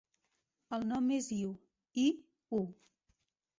El 0.77 0.85
nom 0.91 1.11
és 1.17 1.29
Iu: 1.37 1.53
i, 2.07 2.09
u. 2.61 2.65